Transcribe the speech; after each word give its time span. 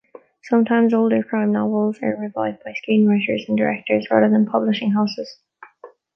Sometimes 0.41 0.95
older 0.95 1.21
crime 1.21 1.51
novels 1.51 1.99
are 2.01 2.15
revived 2.19 2.63
by 2.65 2.73
screenwriters 2.73 3.47
and 3.47 3.55
directors 3.55 4.07
rather 4.09 4.31
than 4.31 4.47
publishing 4.47 4.89
houses. 4.93 5.37